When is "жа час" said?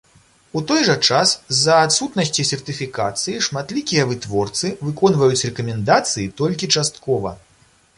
0.87-1.33